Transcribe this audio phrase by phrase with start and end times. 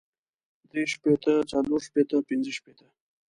[0.69, 2.87] درې شپېته څلور شپېته پنځۀ شپېته